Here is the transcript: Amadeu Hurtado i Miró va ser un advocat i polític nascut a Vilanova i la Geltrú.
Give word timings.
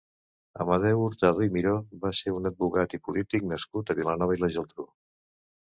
Amadeu 0.63 1.03
Hurtado 1.07 1.43
i 1.47 1.51
Miró 1.57 1.75
va 2.07 2.13
ser 2.21 2.33
un 2.39 2.51
advocat 2.53 2.99
i 3.01 3.01
polític 3.09 3.47
nascut 3.53 3.95
a 3.95 3.99
Vilanova 4.03 4.39
i 4.41 4.45
la 4.45 4.53
Geltrú. 4.57 4.93